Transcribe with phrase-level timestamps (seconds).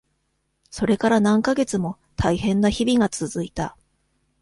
[0.71, 3.77] それから何ヶ月もたいへんな日々が続いた。